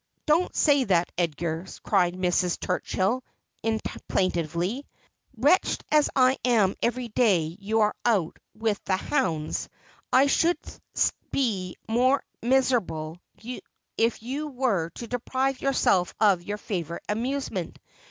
[0.25, 2.57] 'Don't say that, Edgar,' cried Mrs.
[2.57, 3.21] Turchill
[4.07, 4.87] plaintively.'
[5.37, 9.69] Wretched as I am every day you are out with the hounds,
[10.11, 10.57] I should,
[11.29, 13.19] be still more miserable
[13.95, 17.77] if you were to deprive yourself of your favourite amusement.